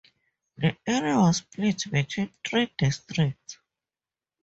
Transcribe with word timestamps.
The 0.57 0.75
area 0.87 1.15
was 1.15 1.37
split 1.37 1.83
between 1.91 2.31
three 2.43 2.73
districts. 2.75 3.59